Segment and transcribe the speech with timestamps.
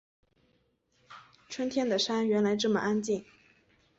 [1.47, 3.23] 春天的山原来这么安静